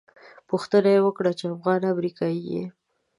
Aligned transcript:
پوښتنه 0.49 0.89
یې 0.95 0.99
وکړه 1.03 1.31
چې 1.39 1.45
افغان 1.55 1.81
امریکایي 1.93 2.41
یې. 2.51 2.63